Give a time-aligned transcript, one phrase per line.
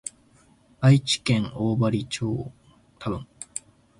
[0.79, 2.51] 愛知県大治町